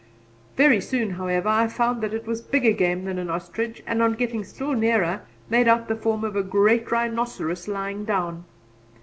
[0.57, 4.13] Very soon, however, I found that it was bigger game than an ostrich, and on
[4.13, 8.45] getting still nearer made out the form of a great rhinoceros lying down.